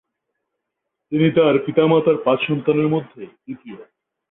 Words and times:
তিনি 1.11 1.27
তার 1.31 1.55
পিতামাতার 1.65 2.17
পাঁচ 2.25 2.39
সন্তানের 2.47 2.87
মধ্যে 2.87 3.21
তৃতীয়। 3.37 3.79